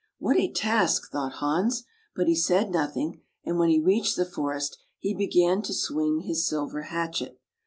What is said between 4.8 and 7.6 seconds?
he began to swing his silver hatchet.